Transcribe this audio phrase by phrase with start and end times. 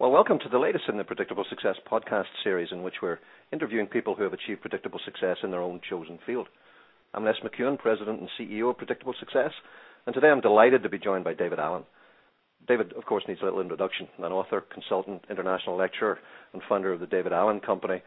[0.00, 3.18] Well, welcome to the latest in the Predictable Success podcast series, in which we're
[3.52, 6.46] interviewing people who have achieved predictable success in their own chosen field.
[7.12, 9.50] I'm Les McKeown, President and CEO of Predictable Success,
[10.06, 11.82] and today I'm delighted to be joined by David Allen.
[12.68, 14.06] David, of course, needs a little introduction.
[14.18, 16.20] An author, consultant, international lecturer,
[16.52, 18.00] and founder of the David Allen Company.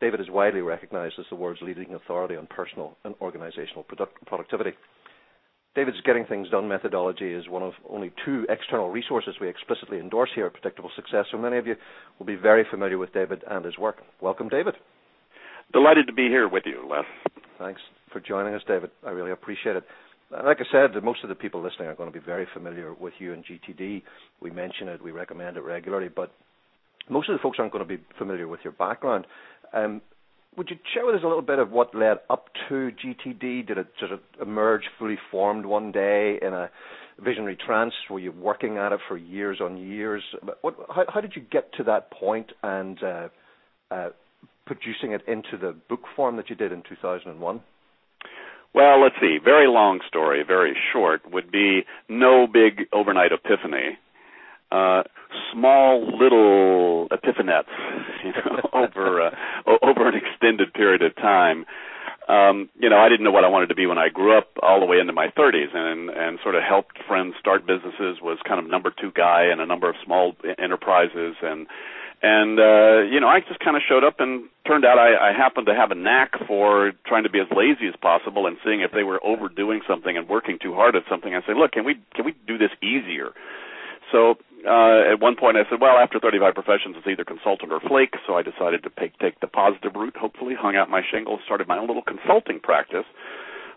[0.00, 4.72] David is widely recognized as the world's leading authority on personal and organizational product- productivity.
[5.78, 10.28] David's Getting Things Done methodology is one of only two external resources we explicitly endorse
[10.34, 11.76] here at Predictable Success, so many of you
[12.18, 13.98] will be very familiar with David and his work.
[14.20, 14.74] Welcome, David.
[15.72, 17.04] Delighted to be here with you, Les.
[17.60, 17.80] Thanks
[18.12, 18.90] for joining us, David.
[19.06, 19.84] I really appreciate it.
[20.32, 23.14] Like I said, most of the people listening are going to be very familiar with
[23.20, 24.02] you and GTD.
[24.40, 26.32] We mention it, we recommend it regularly, but
[27.08, 29.28] most of the folks aren't going to be familiar with your background.
[29.72, 30.02] Um,
[30.58, 33.66] would you share with us a little bit of what led up to GTD?
[33.66, 36.68] Did it sort of emerge fully formed one day in a
[37.24, 37.94] visionary trance?
[38.10, 40.22] Were you working at it for years on years?
[40.62, 43.28] What, how, how, did you get to that point and uh,
[43.92, 44.08] uh,
[44.66, 47.60] producing it into the book form that you did in 2001?
[48.74, 49.38] Well, let's see.
[49.42, 53.96] Very long story, very short, would be no big overnight epiphany.
[54.70, 55.02] Uh,
[55.52, 57.72] small little epiphanettes,
[58.24, 59.30] you know, over uh,
[59.82, 61.64] over an extended period of time.
[62.28, 64.48] Um, you know, I didn't know what I wanted to be when I grew up,
[64.62, 68.20] all the way into my 30s, and and sort of helped friends start businesses.
[68.20, 71.66] Was kind of number two guy in a number of small enterprises, and
[72.22, 75.32] and uh you know i just kind of showed up and turned out i i
[75.32, 78.80] happened to have a knack for trying to be as lazy as possible and seeing
[78.80, 81.84] if they were overdoing something and working too hard at something i say look can
[81.84, 83.30] we can we do this easier
[84.10, 84.34] so
[84.68, 88.14] uh at one point i said well after 35 professions it's either consultant or flake
[88.26, 91.66] so i decided to take take the positive route hopefully hung out my shingle started
[91.66, 93.06] my own little consulting practice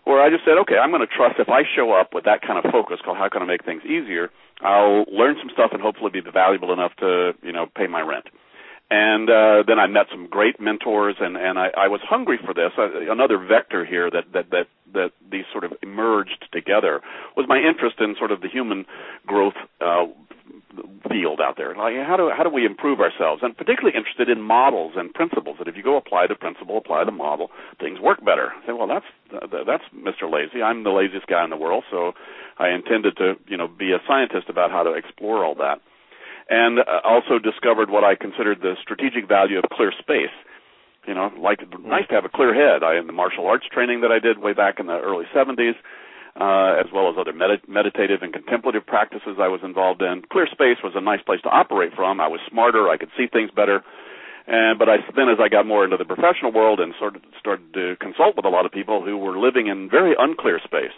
[0.04, 2.42] where I just said, okay, I'm going to trust if I show up with that
[2.42, 5.80] kind of focus called how can I make things easier, I'll learn some stuff and
[5.80, 8.26] hopefully be valuable enough to, you know, pay my rent.
[8.94, 12.52] And uh, then I met some great mentors, and and I, I was hungry for
[12.52, 12.72] this.
[12.76, 17.00] Uh, another vector here that that that that these sort of emerged together
[17.34, 18.84] was my interest in sort of the human
[19.26, 20.04] growth uh,
[21.08, 21.74] field out there.
[21.74, 23.40] Like how do how do we improve ourselves?
[23.42, 25.56] And particularly interested in models and principles.
[25.56, 27.48] That if you go apply the principle, apply the model,
[27.80, 28.52] things work better.
[28.52, 30.30] I say, well, that's that's Mr.
[30.30, 30.60] Lazy.
[30.60, 32.12] I'm the laziest guy in the world, so
[32.58, 35.80] I intended to you know be a scientist about how to explore all that
[36.52, 40.36] and uh, also discovered what I considered the strategic value of clear space.
[41.08, 42.84] You know, like nice to have a clear head.
[42.84, 45.74] I in the martial arts training that I did way back in the early 70s,
[46.38, 50.22] uh, as well as other med- meditative and contemplative practices I was involved in.
[50.30, 52.20] Clear space was a nice place to operate from.
[52.20, 52.88] I was smarter.
[52.88, 53.82] I could see things better.
[54.46, 57.22] And but I then as I got more into the professional world and sort of
[57.40, 60.94] started to consult with a lot of people who were living in very unclear space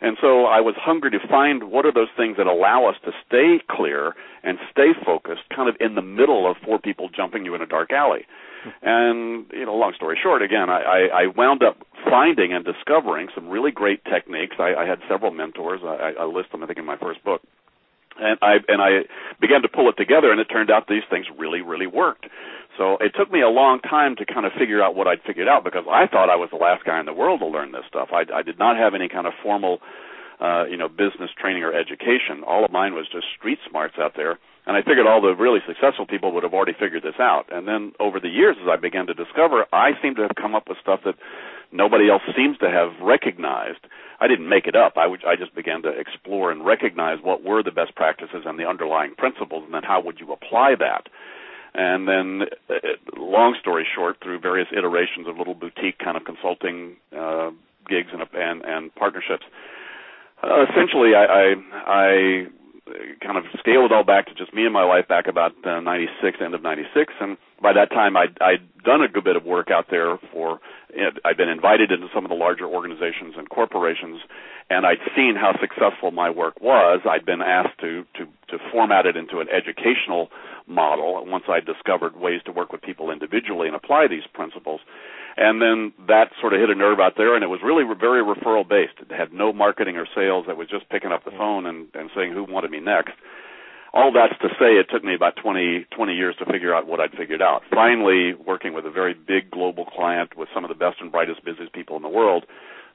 [0.00, 3.12] and so I was hungry to find what are those things that allow us to
[3.26, 7.54] stay clear and stay focused, kind of in the middle of four people jumping you
[7.54, 8.26] in a dark alley.
[8.62, 8.70] Hmm.
[8.82, 11.78] And you know, long story short, again, I, I wound up
[12.08, 14.56] finding and discovering some really great techniques.
[14.58, 15.80] I, I had several mentors.
[15.84, 17.42] I, I list them, I think, in my first book
[18.18, 19.02] and I and I
[19.40, 22.26] began to pull it together, and it turned out these things really, really worked.
[22.76, 25.48] So it took me a long time to kind of figure out what I'd figured
[25.48, 27.86] out because I thought I was the last guy in the world to learn this
[27.88, 28.08] stuff.
[28.12, 29.78] I, I did not have any kind of formal,
[30.40, 32.42] uh, you know, business training or education.
[32.46, 34.38] All of mine was just street smarts out there.
[34.66, 37.44] And I figured all the really successful people would have already figured this out.
[37.52, 40.54] And then over the years, as I began to discover, I seem to have come
[40.54, 41.14] up with stuff that
[41.70, 43.84] nobody else seems to have recognized.
[44.20, 44.94] I didn't make it up.
[44.96, 48.58] I, would, I just began to explore and recognize what were the best practices and
[48.58, 51.08] the underlying principles, and then how would you apply that
[51.74, 52.74] and then, uh,
[53.16, 57.50] long story short, through various iterations of little boutique kind of consulting uh,
[57.88, 59.44] gigs and and, and partnerships,
[60.42, 61.54] uh, essentially, I, I
[61.86, 62.46] I
[63.24, 65.80] kind of scaled it all back to just me and my wife back about uh,
[65.80, 69.44] 96, end of 96, and by that time I'd, I'd done a good bit of
[69.44, 70.60] work out there for
[71.24, 74.20] I'd been invited into some of the larger organizations and corporations,
[74.70, 77.00] and I'd seen how successful my work was.
[77.04, 80.28] I'd been asked to to to format it into an educational
[80.66, 84.80] model once I discovered ways to work with people individually and apply these principles.
[85.36, 88.22] And then that sort of hit a nerve out there, and it was really very
[88.22, 88.94] referral based.
[89.00, 90.46] It had no marketing or sales.
[90.48, 93.14] It was just picking up the phone and, and saying who wanted me next
[93.94, 96.98] all that's to say it took me about 20, 20 years to figure out what
[96.98, 97.62] I'd figured out.
[97.70, 101.44] Finally, working with a very big global client with some of the best and brightest
[101.44, 102.44] business people in the world,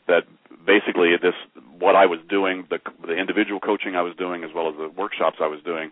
[0.10, 0.26] that
[0.66, 1.38] basically this
[1.80, 4.90] what I was doing, the the individual coaching I was doing as well as the
[4.90, 5.92] workshops I was doing,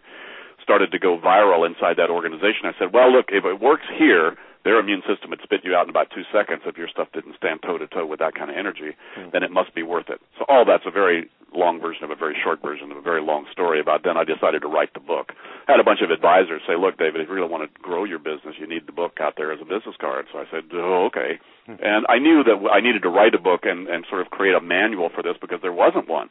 [0.62, 2.66] started to go viral inside that organization.
[2.66, 4.36] I said, well, look, if it works here,
[4.68, 7.40] their immune system would spit you out in about two seconds if your stuff didn't
[7.40, 9.00] stand toe to toe with that kind of energy.
[9.16, 9.32] Mm.
[9.32, 10.20] Then it must be worth it.
[10.38, 13.24] So all that's a very long version of a very short version of a very
[13.24, 15.32] long story about then I decided to write the book.
[15.68, 18.04] I had a bunch of advisors say, "Look, David, if you really want to grow
[18.04, 20.66] your business, you need the book out there as a business card." So I said,
[20.74, 21.80] "Oh, okay." Hmm.
[21.80, 24.56] And I knew that I needed to write a book and and sort of create
[24.56, 26.30] a manual for this because there wasn't one.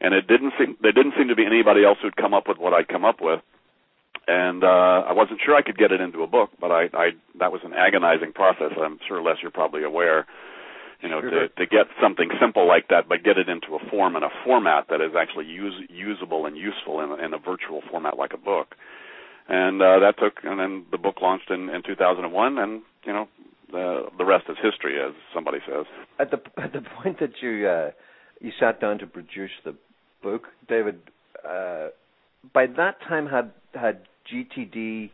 [0.00, 2.56] And it didn't seem there didn't seem to be anybody else who'd come up with
[2.56, 3.42] what I'd come up with
[4.28, 7.10] and uh, I wasn't sure I could get it into a book, but I, I
[7.38, 8.72] that was an agonizing process.
[8.80, 10.26] I'm sure, Les, you're probably aware.
[11.02, 14.16] You know, to to get something simple like that, but get it into a form
[14.16, 18.18] and a format that is actually use, usable and useful in, in a virtual format
[18.18, 18.74] like a book.
[19.48, 23.28] And uh, that took, and then the book launched in, in 2001, and you know,
[23.70, 25.86] the the rest is history, as somebody says.
[26.18, 27.90] At the at the point that you uh,
[28.40, 29.74] you sat down to produce the
[30.22, 31.00] book, David,
[31.48, 31.88] uh,
[32.52, 34.02] by that time had had
[34.32, 35.10] GTD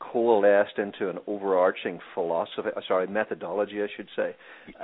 [0.00, 4.34] coalesced into an overarching philosophy, uh, sorry, methodology, I should say.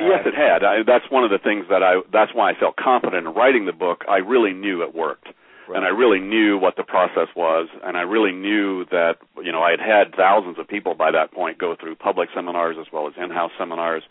[0.00, 0.62] Yes, it had.
[0.62, 2.00] I, that's one of the things that I.
[2.12, 4.04] That's why I felt confident in writing the book.
[4.08, 5.28] I really knew it worked.
[5.68, 5.76] Right.
[5.76, 9.60] And I really knew what the process was, and I really knew that you know
[9.60, 13.06] I had had thousands of people by that point go through public seminars as well
[13.06, 14.02] as in-house seminars,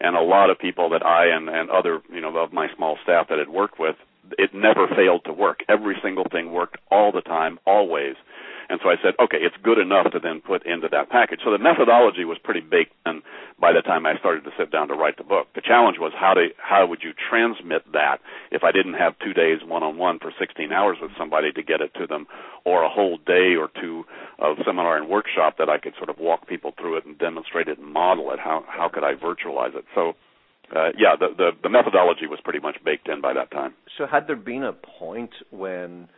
[0.00, 2.96] and a lot of people that I and and other you know of my small
[3.02, 3.96] staff that had worked with,
[4.38, 5.60] it never failed to work.
[5.68, 8.16] Every single thing worked all the time, always.
[8.70, 11.40] And so I said, okay, it's good enough to then put into that package.
[11.44, 13.20] So the methodology was pretty baked in
[13.58, 15.48] by the time I started to sit down to write the book.
[15.56, 18.18] The challenge was how to how would you transmit that
[18.52, 21.62] if I didn't have two days one on one for 16 hours with somebody to
[21.64, 22.28] get it to them,
[22.64, 24.04] or a whole day or two
[24.38, 27.66] of seminar and workshop that I could sort of walk people through it and demonstrate
[27.66, 28.38] it and model it.
[28.38, 29.84] How how could I virtualize it?
[29.96, 30.14] So.
[30.74, 33.74] Uh, yeah, the, the the methodology was pretty much baked in by that time.
[33.98, 36.08] So, had there been a point when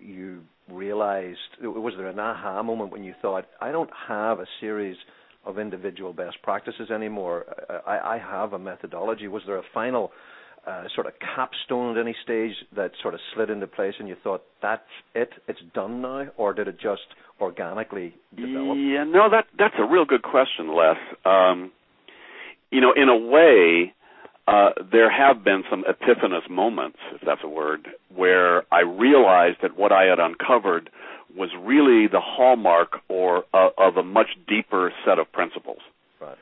[0.00, 4.96] you realized was there an aha moment when you thought I don't have a series
[5.44, 7.46] of individual best practices anymore.
[7.86, 9.28] I, I have a methodology.
[9.28, 10.10] Was there a final
[10.66, 14.16] uh, sort of capstone at any stage that sort of slid into place and you
[14.22, 14.82] thought that's
[15.14, 17.02] it it's done now or did it just
[17.40, 18.76] organically develop?
[18.76, 20.96] Yeah no that that's a real good question Les.
[21.24, 21.72] Um,
[22.70, 23.94] you know in a way
[24.48, 29.76] uh, there have been some epiphanous moments, if that's a word, where I realized that
[29.76, 30.88] what I had uncovered
[31.36, 35.80] was really the hallmark or uh, of a much deeper set of principles.
[36.18, 36.38] Right.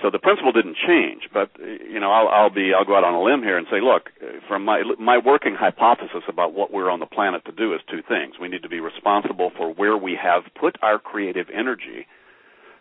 [0.00, 3.14] So the principle didn't change, but you know, I'll, I'll be, I'll go out on
[3.14, 4.10] a limb here and say, look,
[4.46, 8.02] from my my working hypothesis about what we're on the planet to do is two
[8.06, 8.34] things.
[8.40, 12.06] We need to be responsible for where we have put our creative energy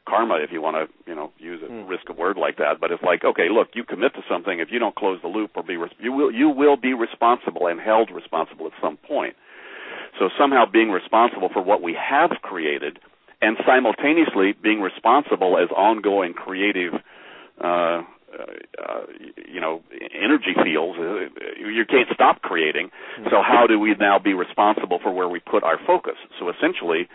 [0.07, 1.87] karma if you want to you know use a mm.
[1.87, 4.69] risk a word like that but it's like okay look you commit to something if
[4.71, 8.11] you don't close the loop or be you will you will be responsible and held
[8.11, 9.35] responsible at some point.
[10.19, 12.99] So somehow being responsible for what we have created
[13.41, 16.93] and simultaneously being responsible as ongoing creative
[17.63, 18.01] uh,
[18.37, 19.03] uh,
[19.47, 19.81] you know
[20.13, 22.89] energy fields uh, you can't stop creating.
[23.29, 26.15] So how do we now be responsible for where we put our focus?
[26.39, 27.07] So essentially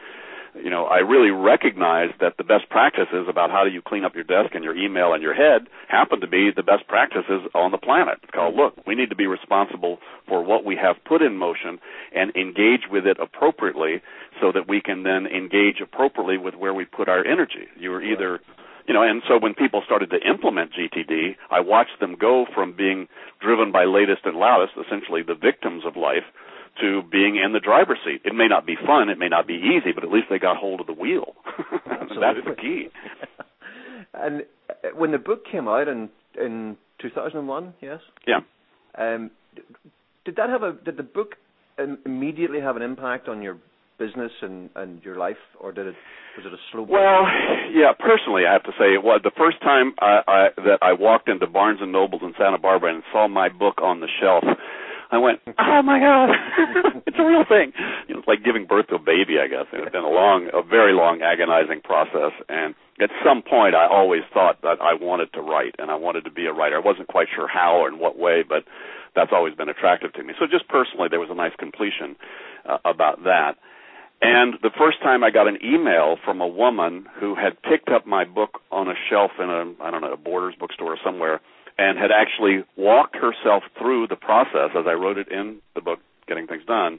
[0.55, 4.15] you know, I really recognize that the best practices about how do you clean up
[4.15, 7.71] your desk and your email and your head happen to be the best practices on
[7.71, 8.19] the planet.
[8.23, 11.79] It's called, look, we need to be responsible for what we have put in motion
[12.15, 14.03] and engage with it appropriately
[14.41, 17.69] so that we can then engage appropriately with where we put our energy.
[17.79, 18.41] You are either
[18.87, 22.73] you know, and so when people started to implement GTD, I watched them go from
[22.73, 23.07] being
[23.41, 26.25] driven by latest and loudest, essentially the victims of life,
[26.81, 28.23] to being in the driver's seat.
[28.25, 30.57] It may not be fun, it may not be easy, but at least they got
[30.57, 31.35] hold of the wheel.
[31.87, 32.89] That's the key.
[34.15, 36.09] and uh, when the book came out in
[36.41, 38.01] in 2001, yes.
[38.27, 38.41] Yeah.
[38.97, 39.31] Um,
[40.25, 41.37] did that have a did the book
[41.79, 43.59] immediately have an impact on your
[43.99, 45.95] business and and your life, or did it
[46.37, 46.83] was it a slow?
[46.83, 47.27] Well,
[47.73, 47.93] yeah.
[47.99, 51.29] Personally, I have to say it was the first time I, I, that I walked
[51.29, 54.45] into Barnes and Nobles in Santa Barbara and saw my book on the shelf.
[55.13, 56.33] I went, oh my god,
[57.07, 57.77] it's a real thing.
[58.09, 59.69] You know, it's like giving birth to a baby, I guess.
[59.71, 62.33] It's been a long, a very long, agonizing process.
[62.49, 66.25] And at some point, I always thought that I wanted to write, and I wanted
[66.25, 66.77] to be a writer.
[66.77, 68.65] I wasn't quite sure how or in what way, but
[69.15, 70.33] that's always been attractive to me.
[70.41, 72.17] So just personally, there was a nice completion
[72.65, 73.61] uh, about that.
[74.23, 78.07] And the first time I got an email from a woman who had picked up
[78.07, 81.41] my book on a shelf in a, I don't know, a Borders bookstore or somewhere
[81.79, 86.01] and had actually walked herself through the process as I wrote it in the book,
[86.27, 86.99] Getting Things Done,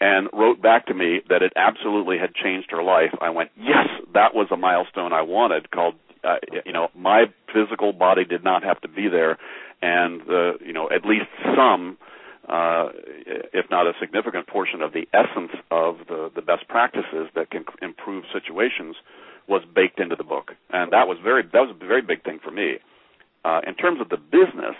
[0.00, 3.14] and wrote back to me that it absolutely had changed her life.
[3.20, 5.70] I went, yes, that was a milestone I wanted.
[5.70, 9.38] Called, uh, you know, my physical body did not have to be there,
[9.82, 11.98] and the, you know, at least some.
[12.48, 12.90] Uh,
[13.52, 17.64] if not a significant portion of the essence of the, the best practices that can
[17.82, 18.94] improve situations
[19.48, 22.38] was baked into the book, and that was very that was a very big thing
[22.42, 22.78] for me.
[23.46, 24.74] Uh, in terms of the business,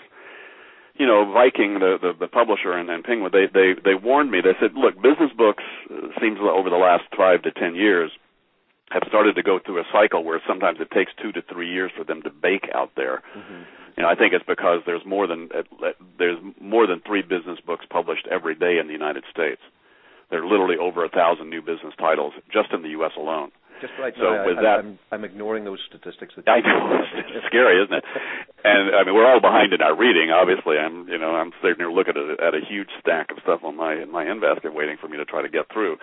[0.99, 4.41] you know, Viking, the the, the publisher, and, and Penguin, they they they warned me.
[4.43, 8.11] They said, look, business books uh, seems over the last five to ten years
[8.89, 11.91] have started to go through a cycle where sometimes it takes two to three years
[11.95, 13.21] for them to bake out there.
[13.35, 13.63] Mm-hmm.
[13.97, 15.49] You know, I think it's because there's more than
[16.19, 19.61] there's more than three business books published every day in the United States.
[20.29, 23.11] There are literally over a thousand new business titles just in the U.S.
[23.17, 23.51] alone.
[23.81, 26.33] Just right so now, with I, that, I'm, I'm ignoring those statistics.
[26.35, 28.03] That I know it's scary, isn't it?
[28.63, 30.31] And I mean, we're all behind in our reading.
[30.31, 33.37] Obviously, I'm you know I'm sitting here looking at a, at a huge stack of
[33.43, 35.97] stuff on my in my in basket, waiting for me to try to get through.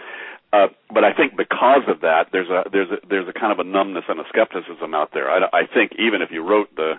[0.53, 3.59] Uh, but I think because of that, there's a there's a there's a kind of
[3.59, 5.31] a numbness and a skepticism out there.
[5.31, 6.95] I, I think even if you wrote the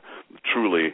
[0.51, 0.91] truly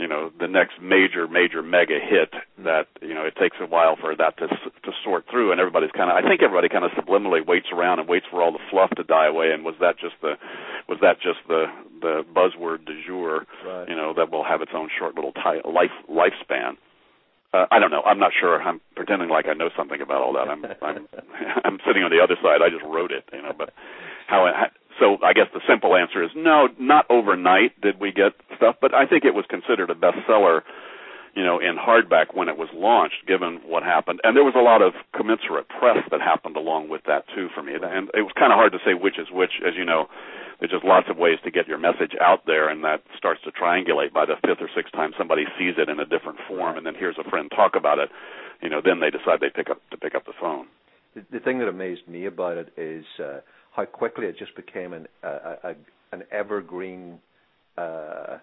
[0.00, 2.32] you know the next major major mega hit
[2.64, 5.90] that you know it takes a while for that to to sort through and everybody's
[5.92, 8.64] kind of I think everybody kind of subliminally waits around and waits for all the
[8.70, 10.34] fluff to die away and was that just the
[10.88, 11.66] was that just the
[12.00, 13.88] the buzzword du jour right.
[13.88, 16.76] you know that will have its own short little t- life lifespan
[17.52, 18.02] uh, I don't know.
[18.06, 18.62] I'm not sure.
[18.62, 20.46] I'm pretending like I know something about all that.
[20.46, 21.08] I'm I'm
[21.64, 22.62] I'm sitting on the other side.
[22.62, 23.50] I just wrote it, you know.
[23.58, 23.74] But
[24.28, 28.36] how, how so I guess the simple answer is no, not overnight did we get
[28.56, 30.60] stuff, but I think it was considered a bestseller,
[31.34, 34.20] you know, in hardback when it was launched, given what happened.
[34.22, 37.62] And there was a lot of commensurate press that happened along with that too for
[37.62, 37.74] me.
[37.74, 40.06] And it was kind of hard to say which is which, as you know.
[40.60, 43.50] There's just lots of ways to get your message out there, and that starts to
[43.50, 46.84] triangulate by the fifth or sixth time somebody sees it in a different form, and
[46.84, 48.10] then hears a friend talk about it.
[48.60, 50.66] You know, then they decide they pick up to pick up the phone.
[51.16, 53.06] The, the thing that amazed me about it is.
[53.18, 53.40] Uh,
[53.72, 55.06] how quickly it just became an
[56.32, 57.18] evergreen
[57.78, 58.38] uh,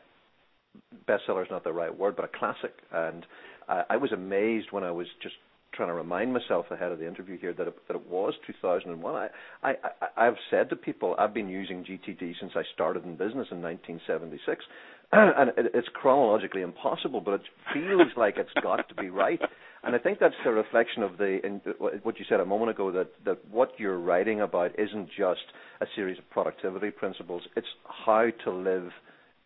[1.07, 2.73] bestseller is not the right word, but a classic.
[2.91, 3.25] And
[3.67, 5.35] I was amazed when I was just
[5.73, 9.15] trying to remind myself ahead of the interview here that it, that it was 2001.
[9.15, 9.27] I,
[9.63, 13.47] I, I, I've said to people I've been using GTD since I started in business
[13.51, 14.65] in 1976,
[15.11, 17.41] and it, it's chronologically impossible, but it
[17.73, 19.39] feels like it's got to be right.
[19.87, 21.61] And I think that's a reflection of the in,
[22.03, 25.45] what you said a moment ago that that what you're writing about isn't just
[25.79, 27.67] a series of productivity principles; it's
[28.05, 28.89] how to live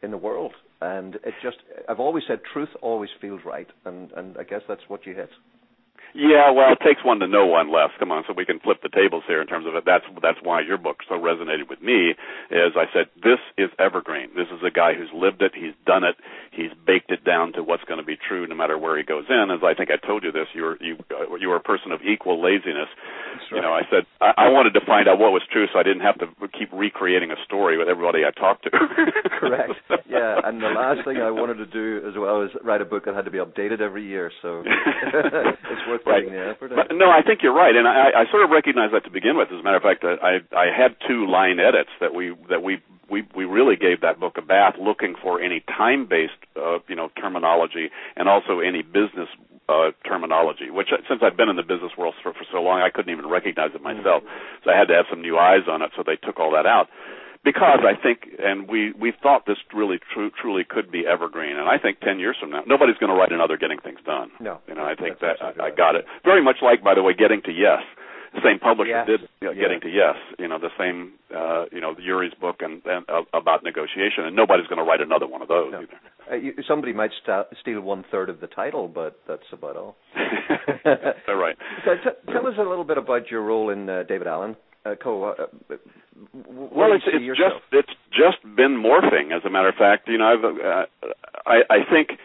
[0.02, 0.54] in the world.
[0.82, 1.58] And it just
[1.88, 5.30] I've always said truth always feels right, and and I guess that's what you hit.
[6.14, 7.90] Yeah, well, it takes one to know one Les.
[8.00, 9.84] Come on, so we can flip the tables here in terms of it.
[9.86, 12.16] That's that's why your book so resonated with me.
[12.52, 14.30] Is I said this is evergreen.
[14.36, 15.54] This is a guy who's lived it.
[15.56, 16.16] He's done it.
[16.52, 19.26] He's baked it down to what's going to be true no matter where he goes
[19.30, 19.52] in.
[19.52, 22.02] As I think I told you this, you're you uh, you were a person of
[22.02, 22.92] equal laziness.
[23.52, 23.56] Right.
[23.56, 25.84] You know, I said I, I wanted to find out what was true, so I
[25.84, 26.28] didn't have to
[26.58, 28.72] keep recreating a story with everybody I talked to.
[29.40, 29.74] Correct.
[30.10, 33.06] Yeah, and the last thing I wanted to do as well is write a book
[33.06, 34.32] that had to be updated every year.
[34.42, 36.26] So it's worth right.
[36.60, 39.38] But, no, I think you're right, and I, I sort of recognize that to begin
[39.38, 39.50] with.
[39.52, 42.82] As a matter of fact, I I had two line edits that we that we
[43.10, 46.96] we we really gave that book a bath, looking for any time based uh, you
[46.96, 49.30] know terminology and also any business
[49.70, 50.70] uh, terminology.
[50.70, 53.12] Which uh, since I've been in the business world for for so long, I couldn't
[53.12, 54.24] even recognize it myself.
[54.24, 54.64] Mm-hmm.
[54.64, 55.92] So I had to have some new eyes on it.
[55.96, 56.88] So they took all that out
[57.44, 61.68] because I think, and we we thought this really tru- truly could be evergreen, and
[61.68, 64.32] I think ten years from now, nobody's going to write another Getting Things Done.
[64.40, 67.04] No, you know, I think that I, I got it very much like, by the
[67.04, 67.82] way, Getting to Yes.
[68.34, 69.08] The same publisher yes.
[69.08, 69.54] did you know.
[69.54, 70.16] Getting to Yes.
[70.40, 74.36] You know, the same, uh, you know, Ury's book and, and uh, about negotiation, and
[74.36, 75.82] nobody's going to write another one of those no.
[75.82, 76.00] either.
[76.32, 79.98] Uh, you, somebody might st- steal one third of the title, but that's about all.
[81.28, 81.58] all right.
[81.84, 84.56] So t- tell us a little bit about your role in uh, David Allen
[84.86, 85.24] uh, Co.
[85.24, 85.34] Uh,
[86.44, 89.36] well, it's it's just it's just been morphing.
[89.36, 90.86] As a matter of fact, you know, I've uh,
[91.46, 92.20] I I think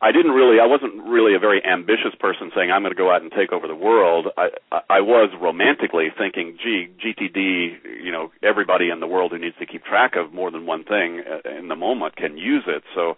[0.00, 3.10] I didn't really I wasn't really a very ambitious person saying I'm going to go
[3.10, 4.28] out and take over the world.
[4.36, 4.48] I
[4.88, 9.66] I was romantically thinking, gee, GTD, you know, everybody in the world who needs to
[9.66, 12.82] keep track of more than one thing uh, in the moment can use it.
[12.94, 13.16] So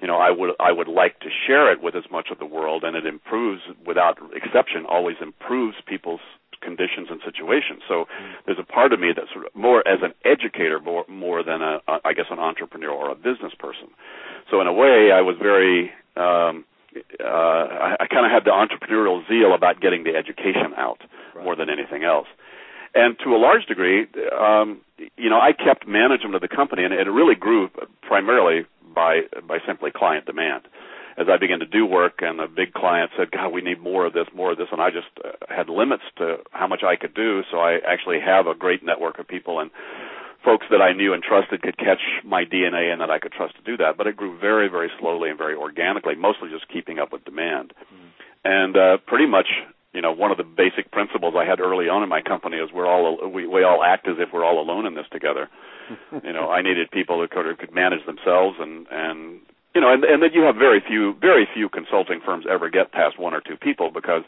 [0.00, 2.46] you know, I would I would like to share it with as much of the
[2.46, 6.20] world, and it improves without exception, always improves people's
[6.60, 7.82] conditions and situations.
[7.88, 8.32] So mm.
[8.46, 11.62] there's a part of me that's sort of more as an educator more more than
[11.62, 13.88] a I guess an entrepreneur or a business person.
[14.50, 16.64] So in a way, I was very um,
[17.20, 21.00] uh, I, I kind of had the entrepreneurial zeal about getting the education out
[21.34, 21.44] right.
[21.44, 22.26] more than anything else.
[22.94, 24.80] And to a large degree, um,
[25.16, 27.68] you know, I kept management of the company, and it really grew
[28.02, 30.62] primarily by by simply client demand
[31.18, 34.06] as I began to do work and a big client said, God, we need more
[34.06, 36.94] of this, more of this, and I just uh, had limits to how much I
[36.94, 37.42] could do.
[37.50, 39.70] So I actually have a great network of people and
[40.44, 43.56] folks that I knew and trusted could catch my DNA and that I could trust
[43.56, 43.96] to do that.
[43.96, 47.72] But it grew very, very slowly and very organically, mostly just keeping up with demand.
[47.92, 48.08] Mm.
[48.44, 49.48] And uh, pretty much,
[49.92, 52.70] you know, one of the basic principles I had early on in my company is
[52.72, 55.48] we're all we, we all act as if we're all alone in this together.
[56.22, 59.40] you know, I needed people who could, who could manage themselves and and
[59.78, 62.90] you know, and, and then you have very few, very few consulting firms ever get
[62.90, 64.26] past one or two people because,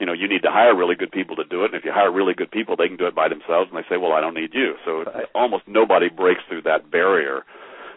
[0.00, 1.66] you know, you need to hire really good people to do it.
[1.66, 3.84] And if you hire really good people, they can do it by themselves, and they
[3.92, 4.72] say, well, I don't need you.
[4.86, 5.26] So right.
[5.34, 7.44] almost nobody breaks through that barrier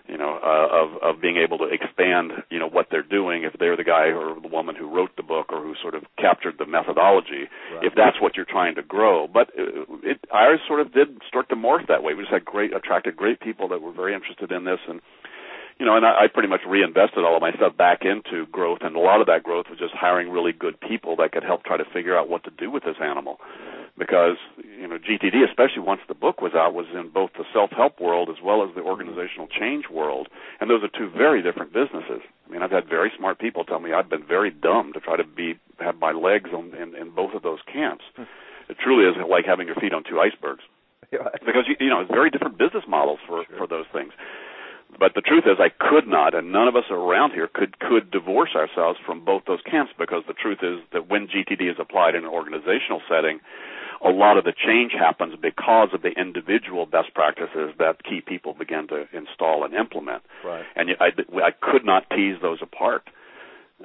[0.10, 3.54] you know, uh, of of being able to expand, you know, what they're doing if
[3.60, 6.56] they're the guy or the woman who wrote the book or who sort of captured
[6.58, 7.84] the methodology, right.
[7.84, 9.28] if that's what you're trying to grow.
[9.28, 12.16] But uh, it, ours sort of did start to morph that way.
[12.16, 15.00] We just had great, attracted great people that were very interested in this, and
[15.80, 18.80] you know, and I, I pretty much reinvested all of my stuff back into growth,
[18.82, 21.64] and a lot of that growth was just hiring really good people that could help
[21.64, 23.40] try to figure out what to do with this animal
[24.00, 28.00] because you know GTD, especially once the book was out, was in both the self-help
[28.00, 30.28] world as well as the organizational change world,
[30.60, 32.24] and those are two very different businesses.
[32.48, 35.18] I mean, I've had very smart people tell me I've been very dumb to try
[35.18, 38.04] to be have my legs on in, in both of those camps.
[38.16, 38.24] Hmm.
[38.70, 40.64] It truly is like having your feet on two icebergs,
[41.46, 43.58] because you, you know it's very different business models for sure.
[43.58, 44.14] for those things.
[44.98, 48.10] But the truth is, I could not, and none of us around here could could
[48.10, 52.16] divorce ourselves from both those camps because the truth is that when GTD is applied
[52.16, 53.40] in an organizational setting,
[54.04, 58.54] a lot of the change happens because of the individual best practices that key people
[58.54, 60.24] begin to install and implement.
[60.44, 60.66] Right.
[60.76, 61.10] And I,
[61.44, 63.04] I could not tease those apart.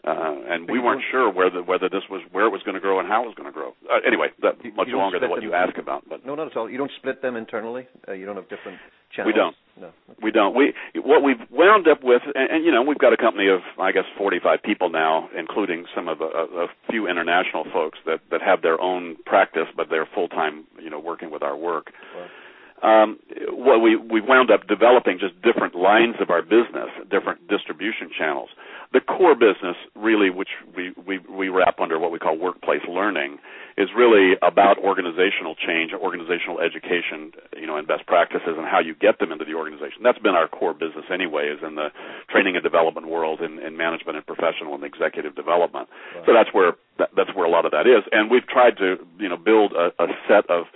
[0.02, 2.98] Uh, and we weren't sure whether whether this was where it was going to grow
[2.98, 3.74] and how it was going to grow.
[3.86, 6.02] Uh, anyway, that you, much you longer than what you ask about.
[6.08, 6.68] But no, not at all.
[6.68, 7.86] You don't split them internally.
[8.08, 8.78] Uh, you don't have different
[9.14, 9.32] channels.
[9.32, 9.56] We don't.
[9.80, 9.86] No.
[9.86, 10.20] Okay.
[10.22, 10.54] We don't.
[10.54, 13.60] We what we've wound up with, and, and you know, we've got a company of
[13.80, 18.42] I guess 45 people now, including some of a, a few international folks that that
[18.42, 21.92] have their own practice, but they're full time, you know, working with our work.
[22.83, 28.11] Um, what we we wound up developing just different lines of our business, different distribution
[28.16, 28.50] channels.
[28.93, 33.38] The core business, really, which we, we we wrap under what we call workplace learning,
[33.76, 38.95] is really about organizational change, organizational education, you know, and best practices, and how you
[38.95, 40.02] get them into the organization.
[40.02, 41.88] That's been our core business, anyway, is in the
[42.31, 45.88] training and development world, in, in management and professional and executive development.
[46.14, 46.26] Right.
[46.26, 48.97] So that's where that, that's where a lot of that is, and we've tried to
[49.19, 50.66] you know build a, a set of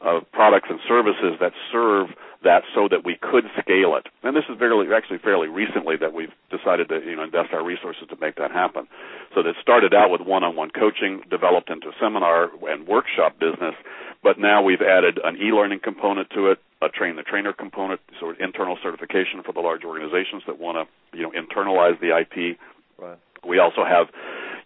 [0.00, 2.08] of products and services that serve
[2.44, 4.06] that so that we could scale it.
[4.22, 7.64] And this is fairly, actually fairly recently that we've decided to you know invest our
[7.64, 8.86] resources to make that happen.
[9.34, 13.74] So that started out with one-on-one coaching, developed into seminar and workshop business,
[14.22, 18.36] but now we've added an e-learning component to it, a train the trainer component, sort
[18.36, 22.58] of internal certification for the large organizations that want to you know internalize the IP.
[22.98, 23.18] Right.
[23.46, 24.06] We also have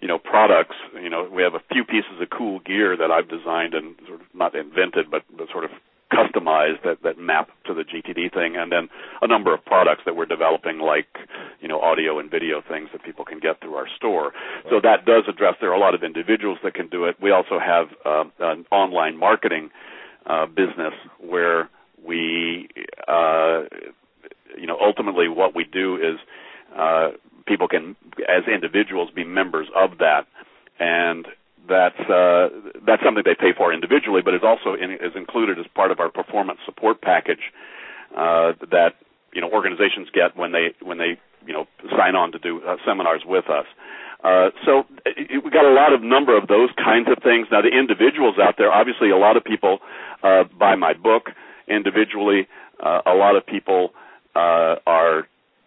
[0.01, 3.29] you know products you know we have a few pieces of cool gear that I've
[3.29, 5.71] designed and sort of not invented but, but sort of
[6.13, 8.57] customized that that map to the GTD thing.
[8.57, 8.89] And then
[9.23, 11.07] a number of products that we're developing like
[11.61, 14.33] you know audio and video things that people can get through our store.
[14.69, 17.17] So that does address there are a lot of individuals that can do it.
[17.23, 19.71] We also have uh, an online marketing
[20.27, 21.71] uh, business where
[22.05, 22.69] we
[23.07, 23.63] uh,
[24.59, 26.19] you know ultimately what we do is
[26.77, 27.11] uh,
[27.51, 27.97] people can,
[28.29, 30.23] as individuals, be members of that,
[30.79, 31.27] and
[31.69, 32.49] that's uh,
[32.87, 35.99] that's something they pay for individually, but is also in, is included as part of
[35.99, 37.51] our performance support package
[38.17, 38.95] uh, that
[39.35, 42.77] you know organizations get when they when they you know sign on to do uh,
[42.87, 43.67] seminars with us.
[44.23, 47.49] Uh, so it, we got a lot of number of those kinds of things.
[47.51, 49.79] Now the individuals out there, obviously, a lot of people
[50.23, 51.31] uh, buy my book
[51.67, 52.47] individually.
[52.79, 53.91] Uh, a lot of people
[54.35, 55.27] uh, are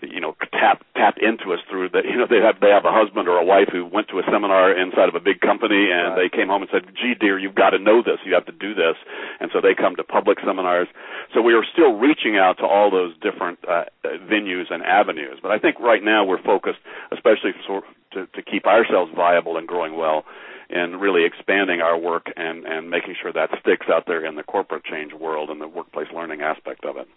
[0.10, 2.92] you know tap tap into us through that you know they have they have a
[2.92, 6.14] husband or a wife who went to a seminar inside of a big company and
[6.14, 6.30] right.
[6.30, 8.20] they came home and said gee dear you've got to know this.
[8.26, 8.96] You have to do this.
[9.40, 10.88] And so they come to public seminars.
[11.34, 13.86] So we are still reaching out to all those different uh,
[14.30, 15.40] venues and avenues.
[15.42, 16.80] But i think right now we're focused
[17.12, 20.26] especially for, to, to keep ourselves viable and growing well
[20.70, 24.44] and really expanding our work and and making sure that sticks out there in the
[24.44, 27.08] corporate change world and the workplace learning aspect of it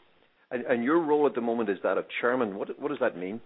[0.50, 2.56] and, and your role at the moment is that of chairman.
[2.56, 3.40] What what does that mean?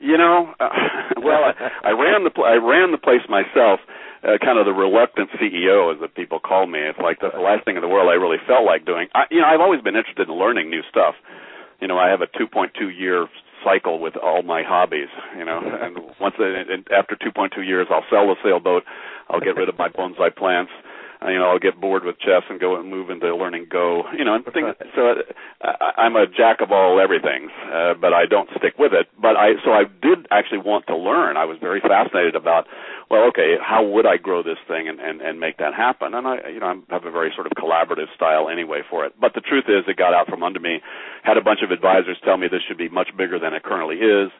[0.00, 0.68] You know, uh,
[1.22, 3.80] well, I, I ran the pl- I ran the place myself,
[4.22, 6.78] uh, kind of the reluctant CEO, as the people call me.
[6.78, 9.08] It's like that's the last thing in the world I really felt like doing.
[9.14, 11.14] I, you know, I've always been interested in learning new stuff.
[11.80, 13.26] You know, I have a 2.2 year
[13.64, 15.10] cycle with all my hobbies.
[15.36, 18.84] You know, and once and after 2.2 years, I'll sell the sailboat.
[19.28, 20.70] I'll get rid of my bonsai plants
[21.28, 24.02] you know, I'll get bored with chess and go and move into learning Go.
[24.16, 25.14] You know, and things, so
[25.62, 29.08] I, I'm a jack of all everything, uh, but I don't stick with it.
[29.20, 31.36] But I, so I did actually want to learn.
[31.36, 32.66] I was very fascinated about,
[33.10, 36.14] well, okay, how would I grow this thing and and, and make that happen?
[36.14, 39.14] And I, you know, I have a very sort of collaborative style anyway for it.
[39.20, 40.80] But the truth is, it got out from under me.
[41.22, 43.96] Had a bunch of advisors tell me this should be much bigger than it currently
[43.96, 44.30] is.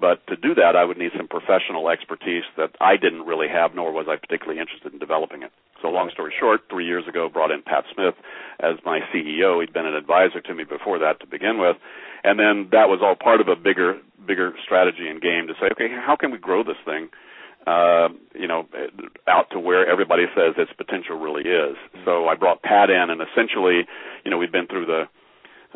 [0.00, 3.74] But to do that, I would need some professional expertise that I didn't really have,
[3.74, 5.52] nor was I particularly interested in developing it.
[5.82, 8.14] So, long story short, three years ago, brought in Pat Smith
[8.60, 9.60] as my CEO.
[9.60, 11.76] He'd been an advisor to me before that to begin with,
[12.24, 15.68] and then that was all part of a bigger bigger strategy and game to say,
[15.72, 17.08] okay, how can we grow this thing?
[17.66, 18.66] Uh, you know,
[19.28, 21.76] out to where everybody says its potential really is.
[22.04, 23.86] So I brought Pat in, and essentially,
[24.24, 25.04] you know, we've been through the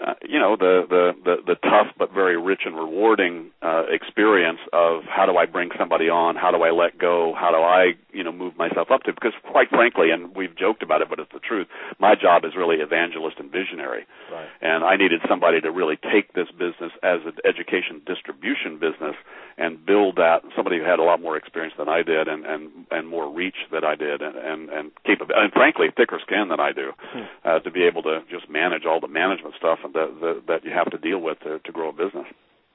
[0.02, 4.59] uh, you know the, the the the tough but very rich and rewarding uh, experience
[4.72, 7.94] of how do I bring somebody on, how do I let go, how do I
[8.12, 11.20] you know move myself up to because quite frankly, and we've joked about it, but
[11.20, 11.68] it's the truth.
[12.00, 14.48] My job is really evangelist and visionary, right.
[14.61, 19.14] and I needed somebody to really take this business as an education distribution business
[19.59, 20.42] and build that.
[20.57, 23.70] Somebody who had a lot more experience than I did, and and and more reach
[23.70, 27.22] than I did, and and and capable, and frankly thicker skin than I do, hmm.
[27.44, 30.70] uh, to be able to just manage all the management stuff that that, that you
[30.70, 32.27] have to deal with to, to grow a business.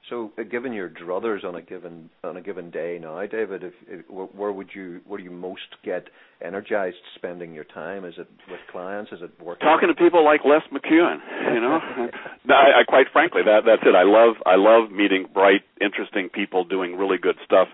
[0.08, 3.74] So, uh, given your druthers on a given on a given day now, David, if,
[3.86, 6.08] if, where would you where do you most get
[6.42, 8.04] energized spending your time?
[8.04, 9.12] Is it with clients?
[9.12, 9.66] Is it working?
[9.66, 11.18] Talking to people like Les McKeown.
[11.54, 11.78] You know,
[12.48, 13.94] I, I quite frankly that that's it.
[13.94, 17.68] I love I love meeting bright, interesting people doing really good stuff.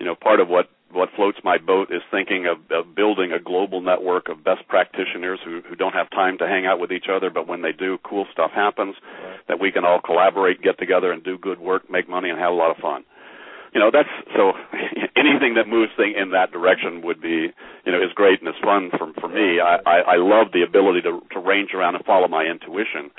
[0.00, 3.38] You know, part of what what floats my boat is thinking of, of building a
[3.38, 7.06] global network of best practitioners who, who don't have time to hang out with each
[7.12, 8.96] other, but when they do, cool stuff happens.
[9.22, 9.38] Right.
[9.48, 12.52] That we can all collaborate, get together, and do good work, make money, and have
[12.52, 13.04] a lot of fun.
[13.74, 14.52] You know, that's so.
[15.18, 17.52] anything that moves thing in that direction would be,
[17.84, 19.60] you know, is great and is fun for for me.
[19.60, 23.10] I I, I love the ability to to range around and follow my intuition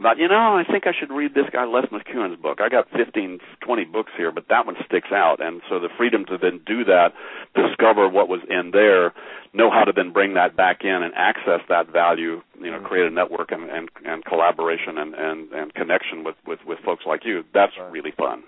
[0.00, 2.58] about, you know, I think I should read this guy Les McKeown's book.
[2.60, 5.36] I got 15, 20 books here, but that one sticks out.
[5.40, 7.12] And so the freedom to then do that,
[7.54, 9.12] discover what was in there,
[9.52, 12.86] know how to then bring that back in and access that value, you know, mm-hmm.
[12.86, 17.04] create a network and, and, and collaboration and, and, and connection with, with, with folks
[17.06, 17.44] like you.
[17.52, 17.92] That's right.
[17.92, 18.42] really fun.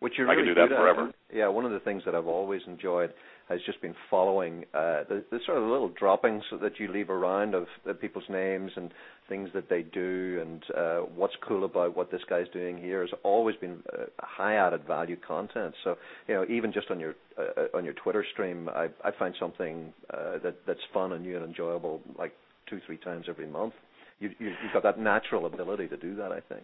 [0.00, 1.12] Which you really I can do that forever.
[1.32, 3.12] Yeah, one of the things that I've always enjoyed
[3.48, 7.54] has just been following uh, the, the sort of little droppings that you leave around
[7.54, 8.90] of uh, people's names and
[9.28, 13.10] things that they do and uh, what's cool about what this guy's doing here has
[13.22, 15.74] always been uh, high added value content.
[15.82, 15.96] So
[16.28, 19.92] you know, even just on your uh, on your Twitter stream, I, I find something
[20.12, 22.32] uh, that that's fun and new and enjoyable like
[22.68, 23.74] two three times every month.
[24.20, 26.62] You, you, you've got that natural ability to do that, I think.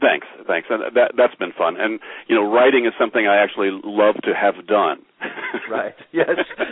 [0.00, 0.68] Thanks, thanks.
[0.68, 1.80] And that that's been fun.
[1.80, 5.00] And you know, writing is something I actually love to have done.
[5.70, 5.94] right.
[6.12, 6.36] Yes.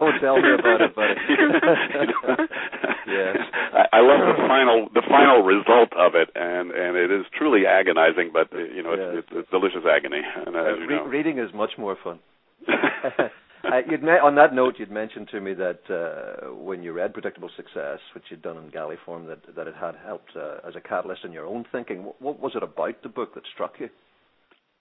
[0.00, 1.14] Oh, tell me about it, buddy.
[3.08, 3.36] yes.
[3.74, 7.66] I, I love the final the final result of it, and and it is truly
[7.66, 9.24] agonizing, but you know, it's, yes.
[9.24, 10.22] it's, it's delicious agony.
[10.46, 12.20] And, uh, re- reading is much more fun.
[13.64, 17.12] Uh, you'd ma- on that note, you'd mentioned to me that uh, when you read
[17.12, 20.74] Predictable Success, which you'd done in galley form, that that it had helped uh, as
[20.76, 22.04] a catalyst in your own thinking.
[22.04, 23.88] What, what, was it about the book that struck you?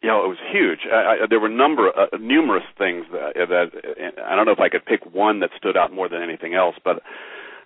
[0.04, 0.80] You know, it was huge.
[0.92, 4.70] I, I, there were number, uh, numerous things that, that I don't know if I
[4.70, 7.02] could pick one that stood out more than anything else, but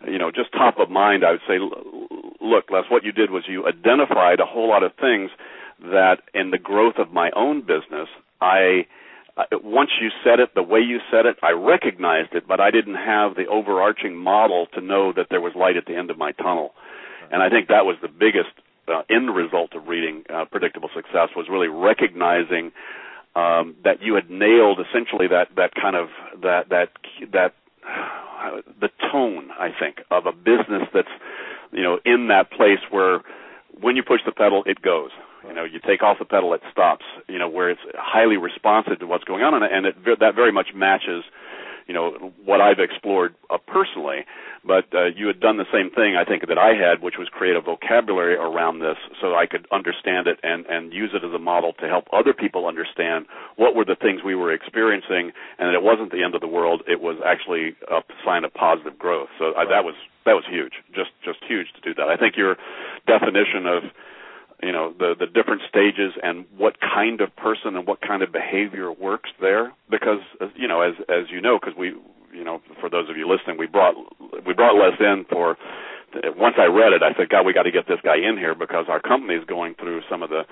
[0.08, 3.43] you know, just top of mind, I would say, look, Les, what you did was
[3.47, 5.30] you identified a whole lot of things
[5.82, 8.08] that in the growth of my own business,
[8.39, 9.00] I uh,
[9.63, 12.95] once you said it the way you said it, I recognized it, but I didn't
[12.95, 16.32] have the overarching model to know that there was light at the end of my
[16.34, 16.71] tunnel.
[17.32, 18.49] And I think that was the biggest
[18.88, 22.71] uh, end result of reading uh, Predictable Success was really recognizing
[23.36, 26.10] um, that you had nailed essentially that that kind of
[26.41, 26.89] that that
[27.32, 27.54] that
[27.88, 31.08] uh, the tone I think of a business that's
[31.71, 33.21] you know in that place where
[33.80, 35.12] when you push the pedal it goes
[35.47, 37.06] you know, you take off the pedal, it stops.
[37.27, 40.51] You know, where it's highly responsive to what's going on, and, and it, that very
[40.51, 41.23] much matches,
[41.88, 44.25] you know, what I've explored uh, personally.
[44.63, 47.27] But uh, you had done the same thing, I think, that I had, which was
[47.30, 51.34] create a vocabulary around this, so I could understand it and and use it as
[51.34, 53.25] a model to help other people understand
[53.56, 56.47] what were the things we were experiencing, and that it wasn't the end of the
[56.47, 56.84] world.
[56.88, 59.30] It was actually a sign of positive growth.
[59.39, 59.65] So right.
[59.65, 62.08] I, that was that was huge, just just huge to do that.
[62.08, 62.56] I think your
[63.08, 63.84] definition of
[64.62, 68.32] you know the the different stages and what kind of person and what kind of
[68.32, 69.74] behavior works there.
[69.89, 70.19] Because
[70.56, 71.93] you know as as you know because we
[72.34, 73.95] you know for those of you listening we brought
[74.45, 75.58] we brought Les in for
[76.38, 78.54] once I read it I said God we got to get this guy in here
[78.56, 80.43] because our company is going through some of the,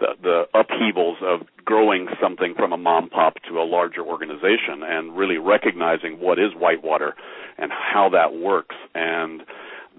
[0.00, 5.16] the the upheavals of growing something from a mom pop to a larger organization and
[5.16, 7.14] really recognizing what is whitewater
[7.58, 8.76] and how that works.
[8.94, 9.42] And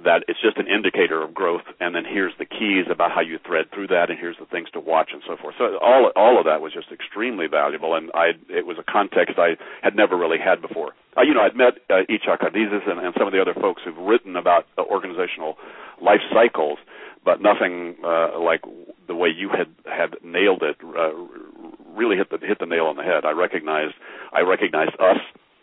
[0.03, 3.37] that it's just an indicator of growth, and then here's the keys about how you
[3.45, 5.55] thread through that, and here's the things to watch and so forth.
[5.57, 9.37] So all all of that was just extremely valuable, and I it was a context
[9.37, 10.93] I had never really had before.
[11.17, 13.97] Uh, you know, I'd met uh, Adizes and, and some of the other folks who've
[13.97, 15.57] written about uh, organizational
[16.01, 16.79] life cycles,
[17.25, 18.61] but nothing uh, like
[19.07, 20.77] the way you had had nailed it.
[20.83, 21.11] Uh,
[21.95, 23.25] really hit the hit the nail on the head.
[23.25, 23.95] I recognized
[24.31, 25.19] I recognized us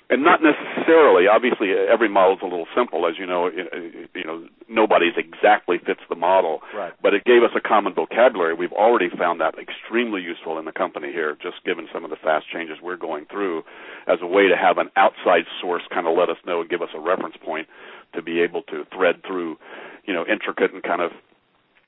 [0.09, 1.27] and not necessarily.
[1.27, 3.51] Obviously, every model is a little simple, as you know.
[3.51, 6.93] You know, nobody's exactly fits the model, right.
[7.03, 8.55] but it gave us a common vocabulary.
[8.55, 12.17] We've already found that extremely useful in the company here, just given some of the
[12.17, 13.65] fast changes we're going through,
[14.07, 16.83] as a way to have an outside source kind of let us know and give
[16.83, 17.67] us a reference point
[18.15, 19.57] to be able to thread through,
[20.05, 21.11] you know, intricate and kind of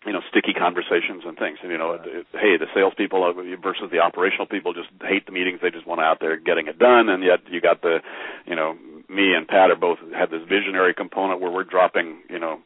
[0.06, 1.58] you know sticky conversations and things.
[1.62, 2.26] And you know, right.
[2.32, 3.20] hey, the salespeople
[3.62, 5.60] versus the operational people just hate the meetings.
[5.60, 7.08] They just want out there getting it done.
[7.08, 7.98] And yet you got the,
[8.46, 8.76] you know,
[9.08, 12.60] me and Pat are both have this visionary component where we're dropping, you know,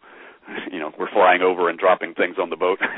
[0.71, 2.79] you know we're flying over and dropping things on the boat.